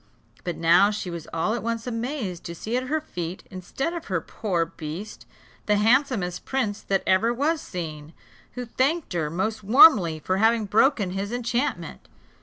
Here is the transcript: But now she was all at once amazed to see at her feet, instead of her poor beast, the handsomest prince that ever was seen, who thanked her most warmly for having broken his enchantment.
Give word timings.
But 0.43 0.57
now 0.57 0.89
she 0.89 1.11
was 1.11 1.27
all 1.31 1.53
at 1.53 1.61
once 1.61 1.85
amazed 1.85 2.43
to 2.45 2.55
see 2.55 2.75
at 2.75 2.87
her 2.87 2.99
feet, 2.99 3.43
instead 3.51 3.93
of 3.93 4.05
her 4.05 4.19
poor 4.19 4.65
beast, 4.65 5.27
the 5.67 5.75
handsomest 5.75 6.43
prince 6.43 6.81
that 6.81 7.03
ever 7.05 7.31
was 7.31 7.61
seen, 7.61 8.13
who 8.53 8.65
thanked 8.65 9.13
her 9.13 9.29
most 9.29 9.63
warmly 9.63 10.17
for 10.17 10.37
having 10.37 10.65
broken 10.65 11.11
his 11.11 11.31
enchantment. 11.31 12.07